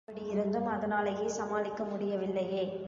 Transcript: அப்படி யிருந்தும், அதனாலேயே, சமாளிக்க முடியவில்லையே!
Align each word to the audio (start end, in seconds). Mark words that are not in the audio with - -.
அப்படி 0.07 0.21
யிருந்தும், 0.27 0.65
அதனாலேயே, 0.67 1.27
சமாளிக்க 1.29 1.83
முடியவில்லையே! 1.85 2.63